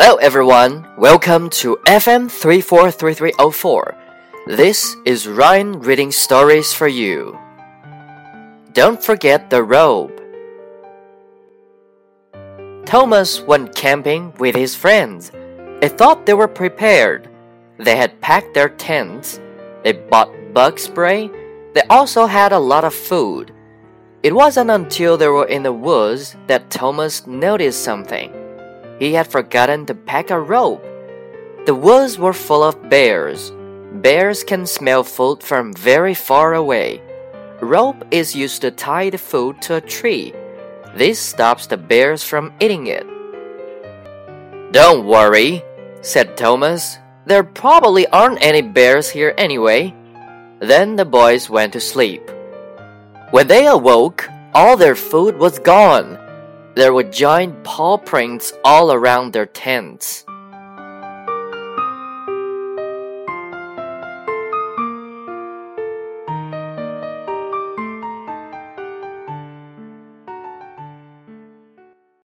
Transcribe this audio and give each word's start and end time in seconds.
Hello 0.00 0.14
everyone, 0.18 0.86
welcome 0.96 1.50
to 1.50 1.76
FM 1.88 2.30
343304. 2.30 3.96
This 4.46 4.94
is 5.04 5.26
Ryan 5.26 5.80
reading 5.80 6.12
stories 6.12 6.72
for 6.72 6.86
you. 6.86 7.36
Don't 8.74 9.02
forget 9.02 9.50
the 9.50 9.64
rope. 9.64 10.20
Thomas 12.86 13.40
went 13.42 13.74
camping 13.74 14.32
with 14.38 14.54
his 14.54 14.76
friends. 14.76 15.32
They 15.80 15.88
thought 15.88 16.26
they 16.26 16.34
were 16.34 16.46
prepared. 16.46 17.28
They 17.78 17.96
had 17.96 18.20
packed 18.20 18.54
their 18.54 18.68
tents. 18.68 19.40
They 19.82 19.94
bought 19.94 20.30
bug 20.54 20.78
spray. 20.78 21.28
They 21.74 21.82
also 21.90 22.26
had 22.26 22.52
a 22.52 22.60
lot 22.60 22.84
of 22.84 22.94
food. 22.94 23.52
It 24.22 24.32
wasn't 24.32 24.70
until 24.70 25.16
they 25.16 25.26
were 25.26 25.46
in 25.46 25.64
the 25.64 25.72
woods 25.72 26.36
that 26.46 26.70
Thomas 26.70 27.26
noticed 27.26 27.82
something. 27.82 28.47
He 28.98 29.12
had 29.12 29.30
forgotten 29.30 29.86
to 29.86 29.94
pack 29.94 30.30
a 30.30 30.40
rope. 30.40 30.84
The 31.66 31.74
woods 31.74 32.18
were 32.18 32.32
full 32.32 32.62
of 32.62 32.88
bears. 32.90 33.52
Bears 33.94 34.44
can 34.44 34.66
smell 34.66 35.04
food 35.04 35.42
from 35.42 35.72
very 35.72 36.14
far 36.14 36.54
away. 36.54 37.02
Rope 37.60 38.04
is 38.10 38.34
used 38.34 38.62
to 38.62 38.70
tie 38.70 39.10
the 39.10 39.18
food 39.18 39.62
to 39.62 39.76
a 39.76 39.80
tree. 39.80 40.32
This 40.94 41.18
stops 41.18 41.66
the 41.66 41.76
bears 41.76 42.22
from 42.22 42.52
eating 42.60 42.86
it. 42.86 43.06
Don't 44.72 45.06
worry, 45.06 45.62
said 46.02 46.36
Thomas. 46.36 46.98
There 47.26 47.44
probably 47.44 48.06
aren't 48.08 48.42
any 48.42 48.62
bears 48.62 49.10
here 49.10 49.34
anyway. 49.38 49.94
Then 50.60 50.96
the 50.96 51.04
boys 51.04 51.48
went 51.50 51.72
to 51.74 51.80
sleep. 51.80 52.22
When 53.30 53.46
they 53.46 53.66
awoke, 53.66 54.28
all 54.54 54.76
their 54.76 54.94
food 54.94 55.38
was 55.38 55.58
gone. 55.58 56.18
There 56.78 56.94
were 56.94 57.02
giant 57.02 57.64
paw 57.64 57.98
prints 57.98 58.52
all 58.64 58.92
around 58.92 59.32
their 59.32 59.46
tents. 59.46 60.24